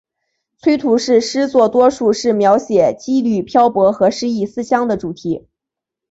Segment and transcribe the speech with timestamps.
[0.57, 5.47] 崔涂是诗作多数是描写羁旅漂泊和失意思乡的主题。